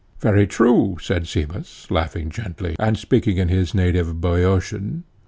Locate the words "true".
0.47-0.97